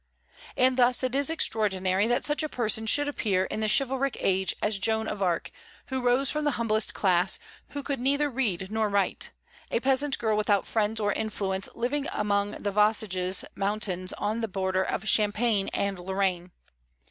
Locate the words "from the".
6.31-6.49